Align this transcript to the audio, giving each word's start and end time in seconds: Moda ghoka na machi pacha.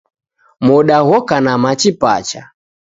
Moda 0.65 0.97
ghoka 1.07 1.37
na 1.45 1.53
machi 1.63 1.91
pacha. 2.01 2.41